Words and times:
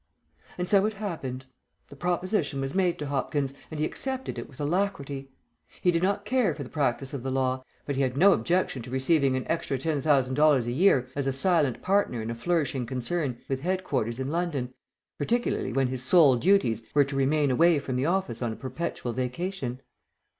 And 0.57 0.67
so 0.67 0.87
it 0.87 0.93
happened. 0.93 1.45
The 1.89 1.95
proposition 1.95 2.59
was 2.59 2.73
made 2.73 2.97
to 2.97 3.05
Hopkins, 3.05 3.53
and 3.69 3.79
he 3.79 3.85
accepted 3.85 4.39
it 4.39 4.49
with 4.49 4.59
alacrity. 4.59 5.29
He 5.79 5.91
did 5.91 6.01
not 6.01 6.25
care 6.25 6.55
for 6.55 6.63
the 6.63 6.69
practice 6.71 7.13
of 7.13 7.21
the 7.21 7.29
law, 7.29 7.63
but 7.85 7.95
he 7.95 8.01
had 8.01 8.17
no 8.17 8.33
objection 8.33 8.81
to 8.81 8.89
receiving 8.89 9.35
an 9.35 9.45
extra 9.47 9.77
ten 9.77 10.01
thousand 10.01 10.33
dollars 10.33 10.65
a 10.65 10.71
year 10.71 11.07
as 11.15 11.27
a 11.27 11.31
silent 11.33 11.83
partner 11.83 12.19
in 12.19 12.31
a 12.31 12.35
flourishing 12.35 12.87
concern 12.87 13.37
with 13.47 13.59
headquarters 13.59 14.19
in 14.19 14.31
London, 14.31 14.73
particularly 15.19 15.71
when 15.71 15.89
his 15.89 16.01
sole 16.01 16.35
duties 16.35 16.81
were 16.95 17.05
to 17.05 17.15
remain 17.15 17.51
away 17.51 17.77
from 17.77 17.95
the 17.95 18.07
office 18.07 18.41
on 18.41 18.51
a 18.51 18.55
perpetual 18.55 19.13
vacation. 19.13 19.81